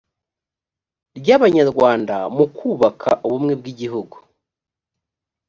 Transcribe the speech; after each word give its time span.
ry 1.17 1.29
abanyarwanda 1.37 2.15
mu 2.35 2.45
kubaka 2.57 3.09
ubumwe 3.25 3.53
bw 3.59 3.65
igihugu 3.73 4.15